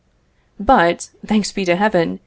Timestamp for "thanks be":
1.23-1.63